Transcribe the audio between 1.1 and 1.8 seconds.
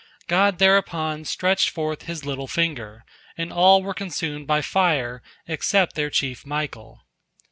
stretched